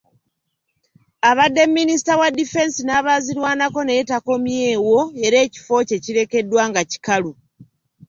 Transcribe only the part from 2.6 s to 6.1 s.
n’abaazirwanako naye takomyewo era ekifo kye